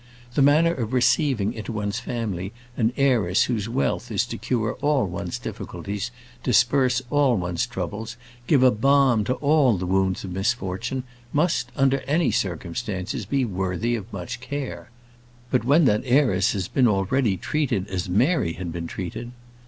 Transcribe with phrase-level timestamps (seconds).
[0.33, 5.05] The manner of receiving into one's family an heiress whose wealth is to cure all
[5.05, 6.09] one's difficulties,
[6.41, 8.17] disperse all one's troubles,
[8.47, 13.95] give a balm to all the wounds of misfortune, must, under any circumstances, be worthy
[13.95, 14.89] of much care.
[15.51, 19.33] But when that heiress has been already treated as Mary had been treated!